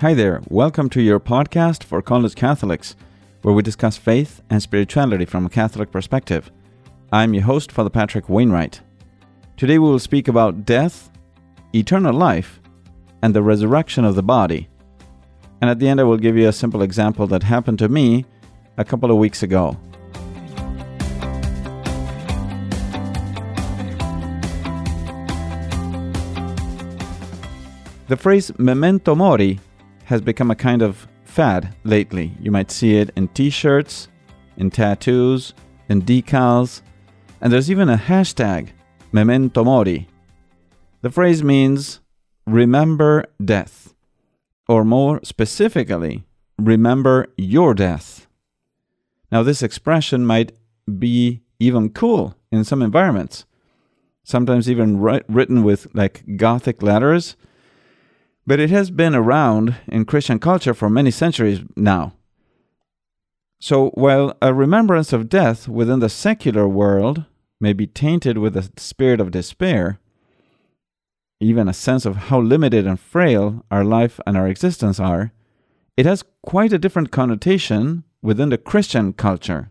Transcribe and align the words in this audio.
Hi 0.00 0.14
there, 0.14 0.40
welcome 0.48 0.88
to 0.90 1.02
your 1.02 1.18
podcast 1.18 1.82
for 1.82 2.00
college 2.00 2.36
Catholics, 2.36 2.94
where 3.42 3.52
we 3.52 3.64
discuss 3.64 3.96
faith 3.96 4.40
and 4.48 4.62
spirituality 4.62 5.24
from 5.24 5.44
a 5.44 5.48
Catholic 5.48 5.90
perspective. 5.90 6.52
I'm 7.10 7.34
your 7.34 7.42
host, 7.42 7.72
Father 7.72 7.90
Patrick 7.90 8.28
Wainwright. 8.28 8.80
Today 9.56 9.76
we 9.80 9.88
will 9.88 9.98
speak 9.98 10.28
about 10.28 10.64
death, 10.64 11.10
eternal 11.74 12.14
life, 12.14 12.60
and 13.22 13.34
the 13.34 13.42
resurrection 13.42 14.04
of 14.04 14.14
the 14.14 14.22
body. 14.22 14.68
And 15.60 15.68
at 15.68 15.80
the 15.80 15.88
end, 15.88 15.98
I 15.98 16.04
will 16.04 16.16
give 16.16 16.36
you 16.36 16.46
a 16.46 16.52
simple 16.52 16.82
example 16.82 17.26
that 17.26 17.42
happened 17.42 17.80
to 17.80 17.88
me 17.88 18.24
a 18.76 18.84
couple 18.84 19.10
of 19.10 19.16
weeks 19.16 19.42
ago. 19.42 19.76
The 28.06 28.16
phrase 28.16 28.56
memento 28.60 29.16
mori 29.16 29.58
has 30.08 30.22
become 30.22 30.50
a 30.50 30.56
kind 30.56 30.80
of 30.80 31.06
fad 31.24 31.74
lately. 31.84 32.32
You 32.40 32.50
might 32.50 32.70
see 32.70 32.96
it 32.96 33.10
in 33.14 33.28
t 33.28 33.50
shirts, 33.50 34.08
in 34.56 34.70
tattoos, 34.70 35.52
in 35.90 36.00
decals, 36.00 36.80
and 37.42 37.52
there's 37.52 37.70
even 37.70 37.90
a 37.90 37.98
hashtag, 37.98 38.70
memento 39.12 39.64
mori. 39.64 40.08
The 41.02 41.10
phrase 41.10 41.44
means 41.44 42.00
remember 42.46 43.26
death, 43.44 43.92
or 44.66 44.82
more 44.82 45.20
specifically, 45.24 46.24
remember 46.56 47.26
your 47.36 47.74
death. 47.74 48.26
Now, 49.30 49.42
this 49.42 49.62
expression 49.62 50.24
might 50.24 50.52
be 50.98 51.42
even 51.58 51.90
cool 51.90 52.34
in 52.50 52.64
some 52.64 52.80
environments, 52.80 53.44
sometimes 54.24 54.70
even 54.70 55.00
written 55.00 55.64
with 55.64 55.86
like 55.92 56.24
Gothic 56.38 56.82
letters 56.82 57.36
but 58.48 58.58
it 58.58 58.70
has 58.70 58.90
been 58.90 59.14
around 59.14 59.76
in 59.88 60.06
Christian 60.06 60.38
culture 60.38 60.72
for 60.72 60.88
many 60.88 61.10
centuries 61.10 61.60
now. 61.76 62.14
So, 63.60 63.90
while 63.90 64.38
a 64.40 64.54
remembrance 64.54 65.12
of 65.12 65.28
death 65.28 65.68
within 65.68 65.98
the 65.98 66.08
secular 66.08 66.66
world 66.66 67.26
may 67.60 67.74
be 67.74 67.86
tainted 67.86 68.38
with 68.38 68.56
a 68.56 68.70
spirit 68.78 69.20
of 69.20 69.32
despair, 69.32 70.00
even 71.40 71.68
a 71.68 71.74
sense 71.74 72.06
of 72.06 72.16
how 72.16 72.40
limited 72.40 72.86
and 72.86 72.98
frail 72.98 73.66
our 73.70 73.84
life 73.84 74.18
and 74.26 74.34
our 74.34 74.48
existence 74.48 74.98
are, 74.98 75.30
it 75.98 76.06
has 76.06 76.24
quite 76.40 76.72
a 76.72 76.78
different 76.78 77.10
connotation 77.10 78.02
within 78.22 78.48
the 78.48 78.56
Christian 78.56 79.12
culture. 79.12 79.70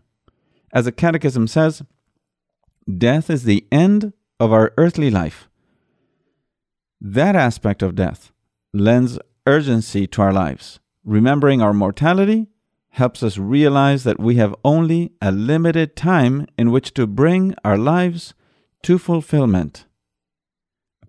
As 0.72 0.84
the 0.84 0.92
Catechism 0.92 1.48
says, 1.48 1.82
death 2.86 3.28
is 3.28 3.42
the 3.42 3.66
end 3.72 4.12
of 4.38 4.52
our 4.52 4.72
earthly 4.76 5.10
life. 5.10 5.48
That 7.00 7.34
aspect 7.34 7.82
of 7.82 7.96
death, 7.96 8.30
lends 8.78 9.18
urgency 9.46 10.06
to 10.06 10.22
our 10.22 10.32
lives. 10.32 10.80
Remembering 11.04 11.62
our 11.62 11.72
mortality 11.72 12.48
helps 12.90 13.22
us 13.22 13.38
realize 13.38 14.04
that 14.04 14.20
we 14.20 14.36
have 14.36 14.54
only 14.64 15.12
a 15.22 15.30
limited 15.30 15.96
time 15.96 16.46
in 16.58 16.70
which 16.70 16.92
to 16.94 17.06
bring 17.06 17.54
our 17.64 17.78
lives 17.78 18.34
to 18.82 18.98
fulfillment. 18.98 19.86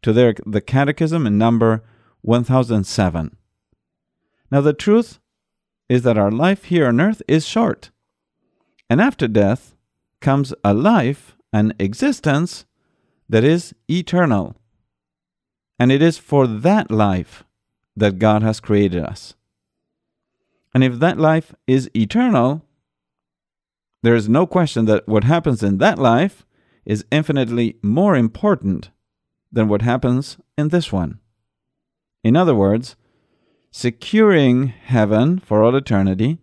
To 0.03 0.13
their, 0.13 0.35
the 0.45 0.61
Catechism 0.61 1.25
in 1.25 1.37
number 1.37 1.83
1007. 2.21 3.35
Now, 4.51 4.61
the 4.61 4.73
truth 4.73 5.19
is 5.87 6.03
that 6.03 6.17
our 6.17 6.31
life 6.31 6.65
here 6.65 6.87
on 6.87 7.01
earth 7.01 7.21
is 7.27 7.45
short. 7.45 7.91
And 8.89 9.01
after 9.01 9.27
death 9.27 9.75
comes 10.21 10.53
a 10.63 10.73
life, 10.73 11.35
an 11.51 11.73
existence 11.79 12.65
that 13.27 13.43
is 13.43 13.73
eternal. 13.89 14.55
And 15.79 15.91
it 15.91 16.01
is 16.01 16.17
for 16.17 16.47
that 16.47 16.91
life 16.91 17.43
that 17.99 18.19
God 18.19 18.41
has 18.43 18.59
created 18.59 19.03
us. 19.03 19.35
And 20.73 20.83
if 20.83 20.99
that 20.99 21.17
life 21.17 21.53
is 21.67 21.89
eternal, 21.95 22.65
there 24.03 24.15
is 24.15 24.29
no 24.29 24.45
question 24.45 24.85
that 24.85 25.07
what 25.07 25.23
happens 25.23 25.63
in 25.63 25.77
that 25.79 25.99
life 25.99 26.45
is 26.85 27.05
infinitely 27.11 27.77
more 27.81 28.15
important 28.15 28.89
than 29.51 29.67
what 29.67 29.81
happens 29.81 30.37
in 30.57 30.69
this 30.69 30.91
one. 30.91 31.19
In 32.23 32.35
other 32.35 32.55
words, 32.55 32.95
securing 33.71 34.67
heaven 34.67 35.39
for 35.39 35.63
all 35.63 35.75
eternity 35.75 36.39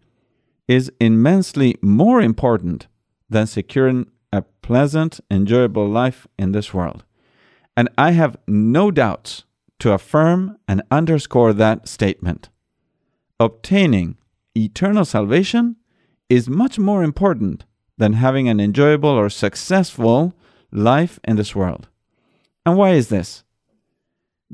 is 0.68 0.92
immensely 1.00 1.76
more 1.80 2.20
important 2.20 2.88
than 3.30 3.46
securing 3.46 4.10
a 4.32 4.42
pleasant, 4.42 5.20
enjoyable 5.30 5.88
life 5.88 6.26
in 6.38 6.52
this 6.52 6.74
world. 6.74 7.04
And 7.76 7.88
I 7.96 8.12
have 8.12 8.36
no 8.46 8.90
doubts 8.90 9.44
to 9.78 9.92
affirm 9.92 10.56
and 10.66 10.82
underscore 10.90 11.52
that 11.52 11.88
statement. 11.88 12.48
Obtaining 13.38 14.16
eternal 14.56 15.04
salvation 15.04 15.76
is 16.28 16.48
much 16.48 16.78
more 16.78 17.02
important 17.02 17.64
than 17.98 18.14
having 18.14 18.48
an 18.48 18.60
enjoyable 18.60 19.10
or 19.10 19.28
successful 19.28 20.34
life 20.72 21.18
in 21.24 21.36
this 21.36 21.54
world. 21.54 21.88
And 22.64 22.76
why 22.76 22.92
is 22.92 23.08
this? 23.08 23.44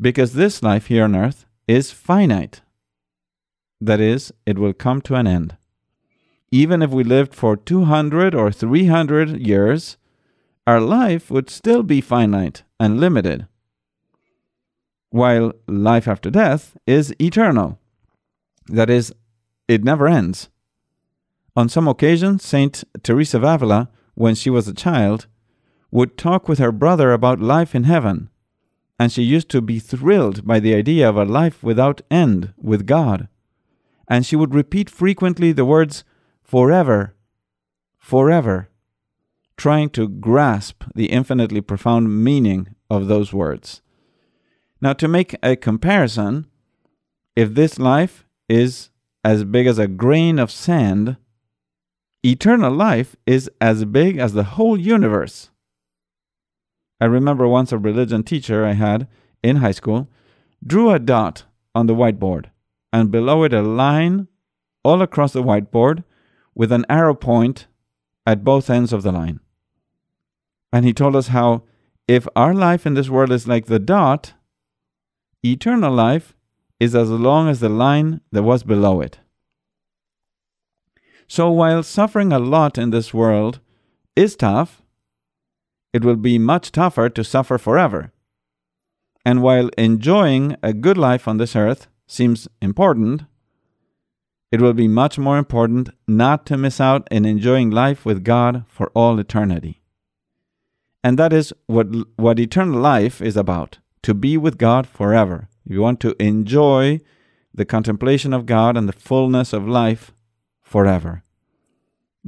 Because 0.01 0.33
this 0.33 0.63
life 0.63 0.87
here 0.87 1.05
on 1.05 1.17
earth 1.17 1.47
is 1.69 1.91
finite. 1.91 2.61
That 3.81 4.01
is, 4.01 4.33
it 4.47 4.59
will 4.59 4.73
come 4.73 5.01
to 5.03 5.15
an 5.15 5.27
end. 5.27 5.57
Even 6.51 6.83
if 6.83 6.91
we 6.91 7.05
lived 7.05 7.35
for 7.35 7.57
200 7.57 8.35
or 8.35 8.53
300 8.53 9.39
years, 9.45 9.97
our 10.67 10.81
life 10.81 11.31
would 11.31 11.51
still 11.51 11.83
be 11.83 12.01
finite 12.01 12.63
and 12.79 13.01
limited 13.01 13.47
while 15.13 15.53
life 15.69 16.09
after 16.09 16.31
death 16.31 16.77
is 16.87 17.15
eternal. 17.21 17.79
That 18.67 18.91
is, 18.91 19.13
it 19.69 19.85
never 19.85 20.09
ends. 20.09 20.49
On 21.55 21.69
some 21.69 21.87
occasions, 21.87 22.43
Saint 22.43 22.83
Teresa 23.03 23.37
of 23.37 23.45
Avila, 23.45 23.91
when 24.15 24.35
she 24.35 24.49
was 24.49 24.67
a 24.67 24.75
child, 24.75 25.27
would 25.91 26.17
talk 26.17 26.49
with 26.49 26.59
her 26.59 26.73
brother 26.73 27.13
about 27.13 27.41
life 27.41 27.75
in 27.75 27.85
heaven, 27.85 28.31
and 28.99 29.13
she 29.13 29.23
used 29.23 29.51
to 29.51 29.61
be 29.61 29.79
thrilled 29.79 30.47
by 30.47 30.59
the 30.59 30.75
idea 30.75 31.09
of 31.09 31.17
a 31.17 31.27
life 31.27 31.63
without 31.63 32.01
end 32.11 32.55
with 32.57 32.87
God. 32.87 33.29
And 34.09 34.25
she 34.25 34.37
would 34.37 34.55
repeat 34.55 34.89
frequently 34.89 35.53
the 35.53 35.67
words, 35.67 36.05
forever, 36.43 37.15
forever, 37.99 38.71
trying 39.59 39.91
to 39.91 40.09
grasp 40.09 40.85
the 40.95 41.07
infinitely 41.07 41.61
profound 41.61 42.25
meaning 42.25 42.75
of 42.89 43.09
those 43.09 43.35
words. 43.35 43.83
Now, 44.83 44.93
to 44.95 45.07
make 45.07 45.37
a 45.45 45.55
comparison, 45.55 46.47
if 47.37 47.55
this 47.55 47.79
life 47.79 48.27
is 48.49 48.91
as 49.25 49.45
big 49.45 49.69
as 49.69 49.79
a 49.79 49.87
grain 49.87 50.41
of 50.41 50.51
sand, 50.51 51.17
eternal 52.25 52.73
life 52.73 53.15
is 53.25 53.49
as 53.61 53.85
big 53.85 54.19
as 54.19 54.33
the 54.33 54.43
whole 54.43 54.77
universe. 54.77 55.51
I 57.01 57.05
remember 57.05 57.47
once 57.47 57.71
a 57.71 57.79
religion 57.79 58.25
teacher 58.25 58.67
I 58.67 58.73
had 58.73 59.07
in 59.41 59.57
high 59.57 59.73
school 59.73 60.09
drew 60.65 60.91
a 60.91 60.99
dot 60.99 61.45
on 61.77 61.87
the 61.87 61.95
whiteboard 61.95 62.47
and 62.93 63.11
below 63.11 63.45
it 63.45 63.53
a 63.53 63.63
line 63.63 64.27
all 64.85 65.01
across 65.01 65.33
the 65.33 65.43
whiteboard 65.43 66.03
with 66.57 66.73
an 66.73 66.87
arrow 66.89 67.15
point 67.15 67.67
at 68.27 68.45
both 68.45 68.69
ends 68.69 68.93
of 68.93 69.03
the 69.03 69.13
line. 69.13 69.39
And 70.73 70.85
he 70.85 70.93
told 70.93 71.15
us 71.15 71.29
how 71.29 71.63
if 72.09 72.27
our 72.35 72.53
life 72.53 72.85
in 72.85 72.95
this 72.95 73.09
world 73.09 73.31
is 73.31 73.49
like 73.49 73.67
the 73.67 73.79
dot, 73.79 74.35
Eternal 75.45 75.93
life 75.93 76.35
is 76.79 76.95
as 76.95 77.11
long 77.11 77.49
as 77.49 77.59
the 77.59 77.69
line 77.69 78.21
that 78.31 78.45
was 78.45 78.63
below 78.63 79.01
it. 79.01 79.19
So 81.27 81.51
while 81.51 81.83
suffering 81.83 82.33
a 82.33 82.39
lot 82.39 82.79
in 82.79 82.91
this 82.91 83.13
world 83.13 83.59
is 84.15 84.37
tough, 84.37 84.83
it 85.93 86.05
will 86.05 86.17
be 86.17 86.39
much 86.39 86.71
tougher 86.71 87.09
to 87.09 87.25
suffer 87.25 87.59
forever. 87.59 88.13
And 89.25 89.43
while 89.43 89.69
enjoying 89.77 90.57
a 90.63 90.73
good 90.73 90.97
life 90.97 91.27
on 91.27 91.39
this 91.39 91.57
earth 91.57 91.89
seems 92.07 92.47
important, 92.61 93.23
it 94.53 94.61
will 94.61 94.75
be 94.75 94.89
much 94.89 95.19
more 95.19 95.39
important 95.39 95.91
not 96.07 96.47
to 96.47 96.57
miss 96.57 96.81
out 96.81 97.09
in 97.11 97.25
enjoying 97.25 97.71
life 97.71 98.05
with 98.05 98.23
God 98.23 98.65
for 98.69 98.91
all 98.95 99.19
eternity. 99.19 99.81
And 101.03 101.19
that 101.19 101.33
is 101.33 101.53
what, 101.67 101.89
what 102.17 102.39
eternal 102.39 102.79
life 102.79 103.21
is 103.21 103.37
about 103.37 103.79
to 104.03 104.15
be 104.15 104.37
with 104.37 104.59
God 104.59 104.87
forever. 104.87 105.49
If 105.65 105.73
You 105.73 105.81
want 105.81 106.01
to 106.01 106.17
enjoy 106.21 107.01
the 107.55 107.65
contemplation 107.65 108.33
of 108.33 108.47
God 108.47 108.77
and 108.77 108.89
the 108.89 108.93
fullness 108.93 109.53
of 109.53 109.69
life 109.69 110.13
forever. 110.63 111.23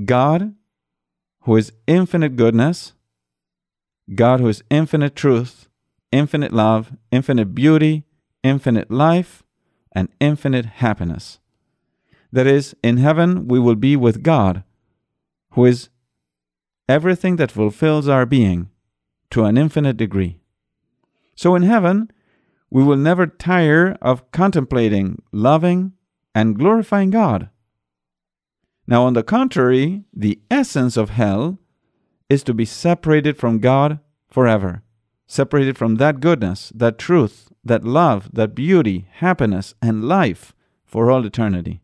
God, 0.04 0.54
who 1.42 1.56
is 1.56 1.72
infinite 1.86 2.36
goodness, 2.36 2.92
God, 4.14 4.40
who 4.40 4.48
is 4.48 4.62
infinite 4.70 5.16
truth, 5.16 5.68
infinite 6.12 6.52
love, 6.52 6.92
infinite 7.10 7.54
beauty, 7.54 8.04
infinite 8.42 8.90
life, 8.90 9.42
and 9.92 10.08
infinite 10.20 10.66
happiness. 10.66 11.38
That 12.32 12.46
is, 12.46 12.74
in 12.82 12.98
heaven 12.98 13.48
we 13.48 13.58
will 13.58 13.76
be 13.76 13.96
with 13.96 14.22
God, 14.22 14.64
who 15.52 15.64
is 15.64 15.88
everything 16.88 17.36
that 17.36 17.50
fulfills 17.50 18.08
our 18.08 18.26
being 18.26 18.68
to 19.30 19.44
an 19.44 19.56
infinite 19.56 19.96
degree. 19.96 20.38
So 21.34 21.54
in 21.54 21.62
heaven, 21.62 22.10
we 22.70 22.82
will 22.82 22.96
never 22.96 23.26
tire 23.26 23.96
of 24.02 24.30
contemplating, 24.32 25.22
loving, 25.32 25.92
and 26.34 26.58
glorifying 26.58 27.10
God. 27.10 27.48
Now, 28.86 29.04
on 29.04 29.14
the 29.14 29.22
contrary, 29.22 30.04
the 30.12 30.40
essence 30.50 30.96
of 30.96 31.10
hell 31.10 31.58
is 32.28 32.42
to 32.42 32.52
be 32.52 32.64
separated 32.64 33.38
from 33.38 33.60
God 33.60 34.00
forever, 34.28 34.82
separated 35.26 35.78
from 35.78 35.94
that 35.96 36.20
goodness, 36.20 36.70
that 36.74 36.98
truth, 36.98 37.50
that 37.64 37.84
love, 37.84 38.28
that 38.32 38.54
beauty, 38.54 39.06
happiness, 39.10 39.74
and 39.80 40.04
life 40.04 40.52
for 40.84 41.10
all 41.10 41.24
eternity. 41.24 41.80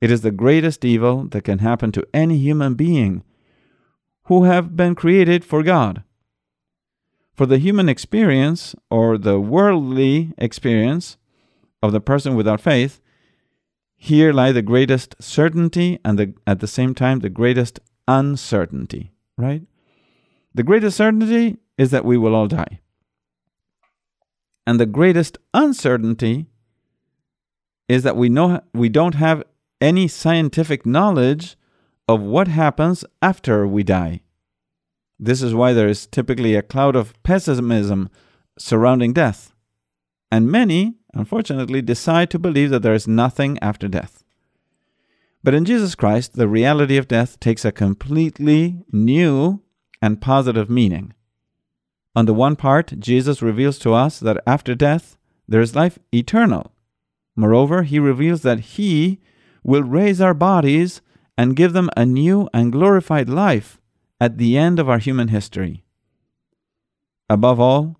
It 0.00 0.10
is 0.10 0.20
the 0.20 0.30
greatest 0.30 0.84
evil 0.84 1.24
that 1.28 1.44
can 1.44 1.58
happen 1.60 1.90
to 1.92 2.06
any 2.14 2.38
human 2.38 2.74
being 2.74 3.24
who 4.24 4.44
have 4.44 4.76
been 4.76 4.94
created 4.94 5.44
for 5.44 5.62
God. 5.62 6.03
For 7.34 7.46
the 7.46 7.58
human 7.58 7.88
experience 7.88 8.76
or 8.90 9.18
the 9.18 9.40
worldly 9.40 10.32
experience 10.38 11.16
of 11.82 11.92
the 11.92 12.00
person 12.00 12.36
without 12.36 12.60
faith, 12.60 13.00
here 13.96 14.32
lie 14.32 14.52
the 14.52 14.62
greatest 14.62 15.16
certainty 15.20 15.98
and 16.04 16.18
the, 16.18 16.34
at 16.46 16.60
the 16.60 16.68
same 16.68 16.94
time 16.94 17.18
the 17.20 17.28
greatest 17.28 17.80
uncertainty, 18.06 19.12
right? 19.36 19.62
The 20.54 20.62
greatest 20.62 20.96
certainty 20.96 21.56
is 21.76 21.90
that 21.90 22.04
we 22.04 22.16
will 22.16 22.34
all 22.34 22.46
die. 22.46 22.80
And 24.66 24.78
the 24.78 24.86
greatest 24.86 25.38
uncertainty 25.52 26.46
is 27.88 28.02
that 28.04 28.16
we 28.16 28.28
know 28.28 28.62
we 28.72 28.88
don't 28.88 29.16
have 29.16 29.42
any 29.80 30.06
scientific 30.06 30.86
knowledge 30.86 31.56
of 32.08 32.20
what 32.20 32.48
happens 32.48 33.04
after 33.20 33.66
we 33.66 33.82
die. 33.82 34.20
This 35.18 35.42
is 35.42 35.54
why 35.54 35.72
there 35.72 35.88
is 35.88 36.06
typically 36.06 36.54
a 36.54 36.62
cloud 36.62 36.96
of 36.96 37.14
pessimism 37.22 38.10
surrounding 38.58 39.12
death. 39.12 39.52
And 40.30 40.50
many, 40.50 40.94
unfortunately, 41.12 41.82
decide 41.82 42.30
to 42.30 42.38
believe 42.38 42.70
that 42.70 42.82
there 42.82 42.94
is 42.94 43.06
nothing 43.06 43.58
after 43.60 43.86
death. 43.86 44.24
But 45.42 45.54
in 45.54 45.64
Jesus 45.64 45.94
Christ, 45.94 46.34
the 46.34 46.48
reality 46.48 46.96
of 46.96 47.06
death 47.06 47.38
takes 47.38 47.64
a 47.64 47.72
completely 47.72 48.82
new 48.90 49.62
and 50.00 50.20
positive 50.20 50.68
meaning. 50.68 51.12
On 52.16 52.26
the 52.26 52.34
one 52.34 52.56
part, 52.56 52.98
Jesus 52.98 53.42
reveals 53.42 53.78
to 53.80 53.92
us 53.92 54.18
that 54.20 54.42
after 54.46 54.74
death, 54.74 55.16
there 55.46 55.60
is 55.60 55.76
life 55.76 55.98
eternal. 56.12 56.72
Moreover, 57.36 57.82
he 57.82 57.98
reveals 57.98 58.42
that 58.42 58.60
he 58.60 59.20
will 59.62 59.82
raise 59.82 60.20
our 60.20 60.34
bodies 60.34 61.02
and 61.36 61.56
give 61.56 61.72
them 61.72 61.90
a 61.96 62.06
new 62.06 62.48
and 62.54 62.72
glorified 62.72 63.28
life 63.28 63.80
at 64.20 64.38
the 64.38 64.56
end 64.56 64.78
of 64.78 64.88
our 64.88 64.98
human 64.98 65.28
history. 65.28 65.84
Above 67.28 67.58
all, 67.58 67.98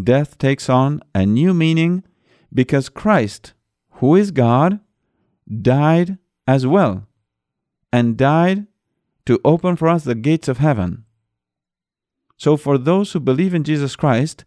death 0.00 0.38
takes 0.38 0.68
on 0.68 1.00
a 1.14 1.24
new 1.24 1.54
meaning 1.54 2.04
because 2.52 2.88
Christ, 2.88 3.52
who 3.92 4.14
is 4.14 4.30
God, 4.30 4.80
died 5.62 6.18
as 6.46 6.66
well, 6.66 7.06
and 7.92 8.16
died 8.16 8.66
to 9.26 9.40
open 9.44 9.76
for 9.76 9.88
us 9.88 10.04
the 10.04 10.14
gates 10.14 10.48
of 10.48 10.58
heaven. 10.58 11.04
So, 12.36 12.56
for 12.56 12.76
those 12.76 13.12
who 13.12 13.20
believe 13.20 13.54
in 13.54 13.64
Jesus 13.64 13.96
Christ, 13.96 14.44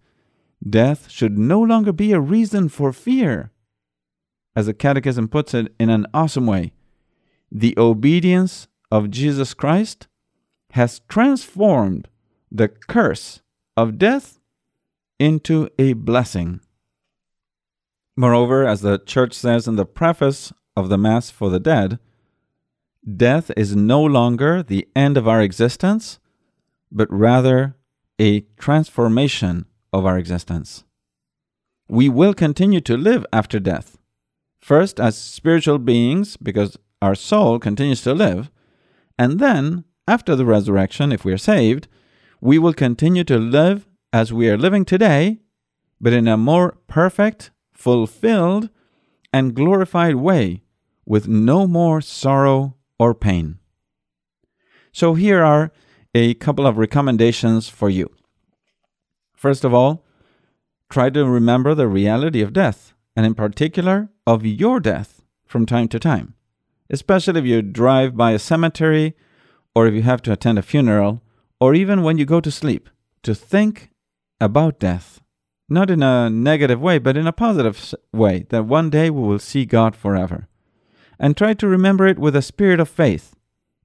death 0.68 1.10
should 1.10 1.38
no 1.38 1.62
longer 1.62 1.94
be 1.94 2.12
a 2.12 2.19
reason 2.19 2.69
for 2.69 2.92
fear. 2.92 3.52
As 4.56 4.66
the 4.66 4.74
Catechism 4.74 5.30
puts 5.30 5.54
it 5.54 5.74
in 5.80 5.90
an 5.90 6.06
awesome 6.14 6.46
way, 6.46 6.74
the 7.52 7.74
obedience 7.78 8.68
of 8.92 9.12
Jesus 9.12 9.54
Christ 9.54 10.08
has 10.72 11.02
transformed 11.08 12.08
the 12.52 12.68
curse 12.68 13.42
of 13.75 13.98
death 13.98 14.40
into 15.19 15.69
a 15.78 15.94
blessing. 15.94 16.60
Moreover, 18.16 18.66
as 18.68 18.81
the 18.81 18.98
Church 19.00 19.34
says 19.34 19.68
in 19.68 19.75
the 19.75 19.86
preface 19.86 20.52
of 20.75 20.90
the 20.90 20.98
Mass 20.98 21.30
for 21.30 21.50
the 21.50 21.60
Dead, 21.60 22.00
death 23.16 23.52
is 23.56 23.75
no 23.75 24.04
longer 24.04 24.64
the 24.64 24.88
end 24.96 25.18
of 25.18 25.28
our 25.28 25.42
existence, 25.42 26.19
but 26.92 27.12
rather 27.12 27.75
a 28.19 28.42
transformation 28.58 29.66
of 29.94 30.06
our 30.06 30.18
existence. 30.18 30.84
We 31.88 32.10
will 32.10 32.34
continue 32.34 32.81
to 32.81 32.98
live 32.98 33.25
after 33.31 33.60
death, 33.60 33.98
first 34.60 35.00
as 35.00 35.18
spiritual 35.18 35.78
beings, 35.78 36.38
because 36.38 36.78
our 37.02 37.16
soul 37.16 37.60
continues 37.60 38.02
to 38.02 38.14
live, 38.14 38.52
and 39.18 39.40
then 39.40 39.86
after 40.07 40.36
the 40.36 40.45
resurrection, 40.45 41.12
if 41.12 41.25
we 41.25 41.33
are 41.33 41.38
saved, 41.38 41.88
we 42.39 42.57
will 42.57 42.74
continue 42.74 43.24
to 43.25 43.38
live 43.38 43.88
as 44.13 44.31
we 44.31 44.50
are 44.50 44.57
living 44.57 44.86
today, 44.86 45.39
but 46.00 46.13
in 46.13 46.27
a 46.27 46.38
more 46.38 46.77
perfect, 46.88 47.51
fulfilled, 47.74 48.69
and 49.33 49.56
glorified 49.56 50.15
way, 50.15 50.63
with 51.06 51.27
no 51.27 51.68
more 51.68 52.01
sorrow 52.01 52.75
or 52.98 53.13
pain. 53.13 53.59
So, 54.92 55.13
here 55.13 55.44
are 55.44 55.71
a 56.15 56.33
couple 56.36 56.65
of 56.65 56.77
recommendations 56.77 57.69
for 57.69 57.89
you. 57.89 58.09
First 59.36 59.63
of 59.63 59.74
all, 59.74 60.06
try 60.89 61.09
to 61.09 61.25
remember 61.25 61.75
the 61.75 61.88
reality 61.88 62.42
of 62.42 62.54
death, 62.54 62.94
and 63.15 63.25
in 63.25 63.36
particular, 63.36 64.09
of 64.25 64.45
your 64.45 64.80
death 64.80 65.21
from 65.45 65.65
time 65.65 65.88
to 65.89 66.00
time, 66.00 66.33
especially 66.89 67.39
if 67.39 67.45
you 67.45 67.62
drive 67.62 68.15
by 68.15 68.31
a 68.31 68.39
cemetery 68.39 69.15
or 69.78 69.86
if 69.86 69.94
you 69.94 70.02
have 70.02 70.24
to 70.24 70.32
attend 70.32 70.58
a 70.58 70.64
funeral, 70.64 71.22
or 71.60 71.76
even 71.76 72.02
when 72.02 72.18
you 72.18 72.26
go 72.26 72.42
to 72.42 72.50
sleep, 72.50 72.90
to 73.22 73.36
think 73.36 73.92
about 74.42 74.80
death. 74.80 75.22
Not 75.70 75.92
in 75.92 76.02
a 76.02 76.32
negative 76.32 76.82
way, 76.82 76.98
but 76.98 77.16
in 77.16 77.28
a 77.28 77.32
positive 77.32 77.94
way, 78.12 78.48
that 78.50 78.66
one 78.66 78.90
day 78.90 79.12
we 79.12 79.22
will 79.22 79.38
see 79.38 79.66
God 79.66 79.96
forever. 79.96 80.48
And 81.20 81.38
try 81.38 81.54
to 81.54 81.68
remember 81.68 82.08
it 82.08 82.18
with 82.18 82.36
a 82.36 82.42
spirit 82.42 82.80
of 82.80 82.90
faith, 82.90 83.36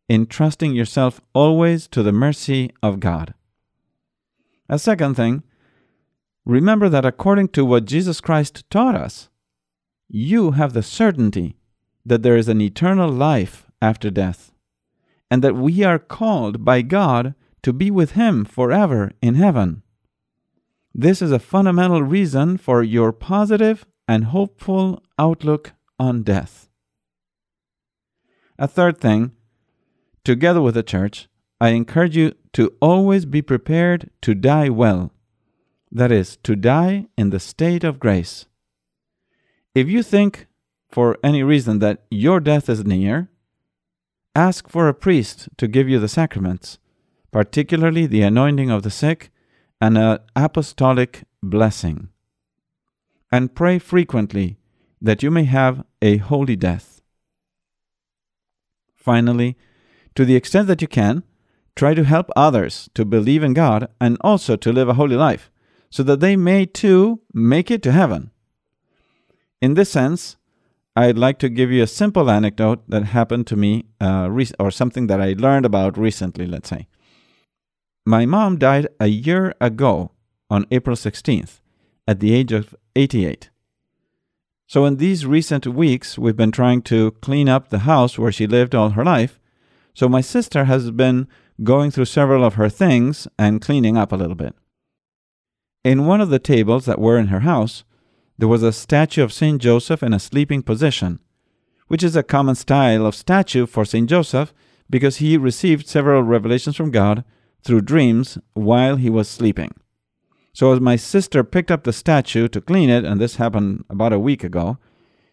in 0.08 0.24
trusting 0.24 0.72
yourself 0.72 1.20
always 1.34 1.88
to 1.88 2.02
the 2.02 2.10
mercy 2.10 2.70
of 2.82 2.98
God. 2.98 3.34
A 4.70 4.78
second 4.78 5.16
thing, 5.16 5.42
remember 6.46 6.88
that 6.88 7.04
according 7.04 7.48
to 7.48 7.66
what 7.66 7.84
Jesus 7.84 8.22
Christ 8.22 8.64
taught 8.70 8.94
us, 8.94 9.28
you 10.08 10.52
have 10.52 10.72
the 10.72 10.82
certainty 10.82 11.54
that 12.06 12.22
there 12.22 12.38
is 12.38 12.48
an 12.48 12.62
eternal 12.62 13.10
life 13.10 13.66
after 13.82 14.10
death 14.10 14.51
and 15.32 15.40
that 15.42 15.56
we 15.56 15.82
are 15.82 15.98
called 15.98 16.62
by 16.62 16.82
God 16.82 17.34
to 17.62 17.72
be 17.72 17.90
with 17.90 18.10
Him 18.10 18.44
forever 18.44 19.12
in 19.22 19.36
heaven. 19.36 19.82
This 20.94 21.22
is 21.22 21.32
a 21.32 21.38
fundamental 21.38 22.02
reason 22.02 22.58
for 22.58 22.82
your 22.82 23.12
positive 23.12 23.86
and 24.06 24.24
hopeful 24.24 25.02
outlook 25.18 25.72
on 25.98 26.22
death. 26.22 26.68
A 28.58 28.68
third 28.68 29.00
thing, 29.00 29.32
together 30.22 30.60
with 30.60 30.74
the 30.74 30.82
church, 30.82 31.30
I 31.62 31.70
encourage 31.70 32.14
you 32.14 32.34
to 32.52 32.74
always 32.82 33.24
be 33.24 33.40
prepared 33.40 34.10
to 34.20 34.34
die 34.34 34.68
well. 34.68 35.12
That 35.90 36.12
is, 36.12 36.36
to 36.42 36.54
die 36.54 37.06
in 37.16 37.30
the 37.30 37.40
state 37.40 37.84
of 37.84 37.98
grace. 37.98 38.44
If 39.74 39.88
you 39.88 40.02
think, 40.02 40.46
for 40.90 41.16
any 41.24 41.42
reason, 41.42 41.78
that 41.78 42.02
your 42.10 42.38
death 42.38 42.68
is 42.68 42.84
near, 42.84 43.30
Ask 44.34 44.68
for 44.68 44.88
a 44.88 44.94
priest 44.94 45.50
to 45.58 45.68
give 45.68 45.88
you 45.88 45.98
the 45.98 46.08
sacraments, 46.08 46.78
particularly 47.30 48.06
the 48.06 48.22
anointing 48.22 48.70
of 48.70 48.82
the 48.82 48.90
sick 48.90 49.30
and 49.80 49.98
an 49.98 50.20
apostolic 50.34 51.24
blessing. 51.42 52.08
And 53.30 53.54
pray 53.54 53.78
frequently 53.78 54.56
that 55.02 55.22
you 55.22 55.30
may 55.30 55.44
have 55.44 55.84
a 56.00 56.16
holy 56.16 56.56
death. 56.56 57.02
Finally, 58.94 59.58
to 60.14 60.24
the 60.24 60.36
extent 60.36 60.68
that 60.68 60.80
you 60.80 60.88
can, 60.88 61.24
try 61.74 61.92
to 61.92 62.04
help 62.04 62.30
others 62.36 62.88
to 62.94 63.04
believe 63.04 63.42
in 63.42 63.52
God 63.52 63.88
and 64.00 64.16
also 64.20 64.56
to 64.56 64.72
live 64.72 64.88
a 64.88 64.94
holy 64.94 65.16
life, 65.16 65.50
so 65.90 66.02
that 66.04 66.20
they 66.20 66.36
may 66.36 66.64
too 66.64 67.20
make 67.34 67.70
it 67.70 67.82
to 67.82 67.92
heaven. 67.92 68.30
In 69.60 69.74
this 69.74 69.90
sense, 69.90 70.36
I'd 70.94 71.16
like 71.16 71.38
to 71.38 71.48
give 71.48 71.70
you 71.70 71.82
a 71.82 71.86
simple 71.86 72.30
anecdote 72.30 72.82
that 72.88 73.04
happened 73.04 73.46
to 73.46 73.56
me, 73.56 73.86
uh, 74.00 74.28
or 74.58 74.70
something 74.70 75.06
that 75.06 75.22
I 75.22 75.34
learned 75.38 75.64
about 75.64 75.96
recently, 75.96 76.46
let's 76.46 76.68
say. 76.68 76.86
My 78.04 78.26
mom 78.26 78.58
died 78.58 78.88
a 79.00 79.06
year 79.06 79.54
ago 79.60 80.10
on 80.50 80.66
April 80.70 80.96
16th 80.96 81.60
at 82.06 82.20
the 82.20 82.34
age 82.34 82.52
of 82.52 82.74
88. 82.94 83.48
So, 84.66 84.84
in 84.84 84.96
these 84.96 85.24
recent 85.24 85.66
weeks, 85.66 86.18
we've 86.18 86.36
been 86.36 86.52
trying 86.52 86.82
to 86.82 87.12
clean 87.22 87.48
up 87.48 87.68
the 87.68 87.80
house 87.80 88.18
where 88.18 88.32
she 88.32 88.46
lived 88.46 88.74
all 88.74 88.90
her 88.90 89.04
life. 89.04 89.38
So, 89.94 90.08
my 90.08 90.20
sister 90.20 90.64
has 90.64 90.90
been 90.90 91.28
going 91.62 91.90
through 91.90 92.06
several 92.06 92.44
of 92.44 92.54
her 92.54 92.68
things 92.68 93.28
and 93.38 93.60
cleaning 93.62 93.96
up 93.96 94.12
a 94.12 94.16
little 94.16 94.34
bit. 94.34 94.54
In 95.84 96.06
one 96.06 96.20
of 96.20 96.30
the 96.30 96.38
tables 96.38 96.84
that 96.84 97.00
were 97.00 97.18
in 97.18 97.28
her 97.28 97.40
house, 97.40 97.84
there 98.42 98.48
was 98.48 98.64
a 98.64 98.72
statue 98.72 99.22
of 99.22 99.32
Saint 99.32 99.62
Joseph 99.62 100.02
in 100.02 100.12
a 100.12 100.18
sleeping 100.18 100.64
position, 100.64 101.20
which 101.86 102.02
is 102.02 102.16
a 102.16 102.24
common 102.24 102.56
style 102.56 103.06
of 103.06 103.14
statue 103.14 103.66
for 103.66 103.84
Saint 103.84 104.10
Joseph 104.10 104.52
because 104.90 105.18
he 105.18 105.36
received 105.36 105.86
several 105.86 106.24
revelations 106.24 106.74
from 106.74 106.90
God 106.90 107.22
through 107.62 107.82
dreams 107.82 108.38
while 108.54 108.96
he 108.96 109.08
was 109.08 109.28
sleeping. 109.28 109.72
So, 110.52 110.72
as 110.72 110.80
my 110.80 110.96
sister 110.96 111.44
picked 111.44 111.70
up 111.70 111.84
the 111.84 111.92
statue 111.92 112.48
to 112.48 112.60
clean 112.60 112.90
it, 112.90 113.04
and 113.04 113.20
this 113.20 113.36
happened 113.36 113.84
about 113.88 114.12
a 114.12 114.18
week 114.18 114.42
ago, 114.42 114.76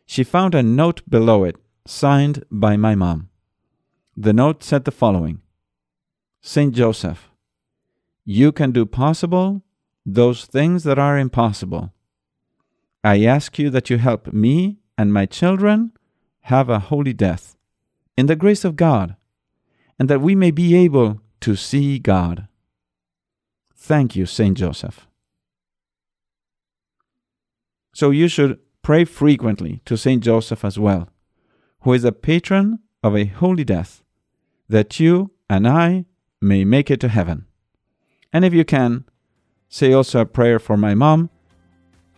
she 0.06 0.24
found 0.24 0.54
a 0.54 0.62
note 0.62 1.02
below 1.10 1.44
it, 1.46 1.56
signed 1.88 2.44
by 2.52 2.78
my 2.78 2.94
mom. 2.94 3.30
The 4.16 4.34
note 4.34 4.64
said 4.64 4.86
the 4.86 4.92
following 4.92 5.42
Saint 6.42 6.76
Joseph, 6.76 7.32
you 8.24 8.52
can 8.52 8.72
do 8.72 8.86
possible 8.86 9.64
those 10.06 10.46
things 10.46 10.84
that 10.84 11.00
are 11.00 11.18
impossible. 11.18 11.92
I 13.04 13.24
ask 13.24 13.58
you 13.58 13.70
that 13.70 13.90
you 13.90 13.98
help 13.98 14.34
me 14.34 14.80
and 14.98 15.14
my 15.14 15.26
children 15.26 15.94
have 16.42 16.70
a 16.70 16.80
holy 16.80 17.14
death 17.14 17.56
in 18.18 18.26
the 18.26 18.36
grace 18.36 18.66
of 18.66 18.76
God, 18.76 19.16
and 19.98 20.10
that 20.10 20.22
we 20.22 20.36
may 20.36 20.52
be 20.52 20.76
able 20.76 21.22
to 21.40 21.56
see 21.56 22.00
God. 22.00 22.48
Thank 23.74 24.16
you, 24.16 24.26
Saint 24.26 24.58
Joseph. 24.58 25.08
So 27.94 28.10
you 28.10 28.28
should 28.28 28.60
pray 28.82 29.06
frequently 29.06 29.82
to 29.86 29.96
Saint 29.96 30.24
Joseph 30.24 30.66
as 30.66 30.78
well, 30.78 31.10
who 31.82 31.94
is 31.94 32.04
a 32.04 32.12
patron 32.12 32.80
of 33.02 33.16
a 33.16 33.26
holy 33.26 33.64
death, 33.64 34.04
that 34.68 35.00
you 35.00 35.32
and 35.50 35.68
I 35.68 36.06
may 36.42 36.66
make 36.66 36.92
it 36.92 37.00
to 37.02 37.08
heaven. 37.08 37.46
And 38.34 38.44
if 38.44 38.54
you 38.54 38.66
can, 38.66 39.06
say 39.70 39.94
also 39.94 40.22
a 40.22 40.26
prayer 40.26 40.60
for 40.60 40.76
my 40.76 40.94
mom 40.94 41.30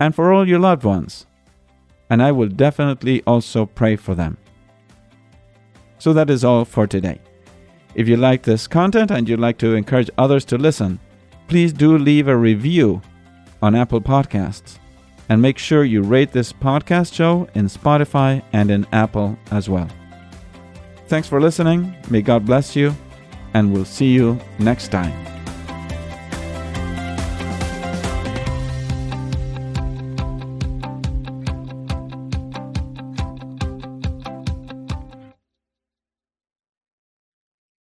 and 0.01 0.15
for 0.15 0.33
all 0.33 0.47
your 0.47 0.57
loved 0.57 0.83
ones, 0.83 1.27
and 2.09 2.23
I 2.23 2.31
will 2.31 2.49
definitely 2.49 3.21
also 3.27 3.67
pray 3.67 3.95
for 3.95 4.15
them. 4.15 4.35
So 5.99 6.11
that 6.13 6.31
is 6.31 6.43
all 6.43 6.65
for 6.65 6.87
today. 6.87 7.21
If 7.93 8.07
you 8.07 8.17
like 8.17 8.41
this 8.41 8.67
content 8.67 9.11
and 9.11 9.29
you'd 9.29 9.39
like 9.39 9.59
to 9.59 9.75
encourage 9.75 10.09
others 10.17 10.43
to 10.45 10.57
listen, 10.57 10.99
please 11.47 11.71
do 11.71 11.99
leave 11.99 12.27
a 12.27 12.35
review 12.35 13.01
on 13.61 13.75
Apple 13.75 14.01
Podcasts. 14.01 14.79
And 15.29 15.39
make 15.41 15.59
sure 15.59 15.85
you 15.85 16.01
rate 16.01 16.31
this 16.31 16.51
podcast 16.51 17.13
show 17.13 17.47
in 17.53 17.67
Spotify 17.67 18.41
and 18.51 18.71
in 18.71 18.87
Apple 18.91 19.37
as 19.51 19.69
well. 19.69 19.87
Thanks 21.07 21.27
for 21.27 21.39
listening. 21.39 21.95
May 22.09 22.21
God 22.21 22.45
bless 22.45 22.75
you, 22.75 22.93
and 23.53 23.71
we'll 23.71 23.85
see 23.85 24.11
you 24.11 24.39
next 24.59 24.89
time. 24.89 25.30